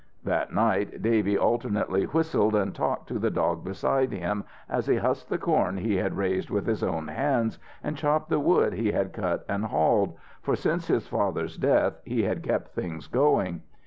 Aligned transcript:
That 0.23 0.51
night 0.51 1.03
Davy 1.03 1.37
alternately 1.37 2.05
whistled 2.05 2.55
and 2.55 2.73
talked 2.73 3.07
to 3.09 3.19
the 3.19 3.29
dog 3.29 3.63
beside 3.63 4.11
him 4.11 4.45
as 4.67 4.87
he 4.87 4.95
husked 4.95 5.29
the 5.29 5.37
corn 5.37 5.77
he 5.77 5.97
had 5.97 6.17
raised 6.17 6.49
with 6.49 6.65
his 6.65 6.81
own 6.81 7.07
hands, 7.09 7.59
and 7.83 7.95
chopped 7.95 8.29
the 8.29 8.39
wood 8.39 8.73
he 8.73 8.93
had 8.93 9.13
cut 9.13 9.45
and 9.47 9.65
hauled 9.65 10.15
for 10.41 10.55
since 10.55 10.87
his 10.87 11.07
father's 11.07 11.55
death 11.55 11.99
he 12.03 12.23
had 12.23 12.41
kept 12.41 12.69
things 12.69 13.05
going. 13.05 13.61